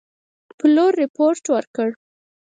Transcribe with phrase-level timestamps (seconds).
[0.57, 1.89] پلور رپوټ ورکړ.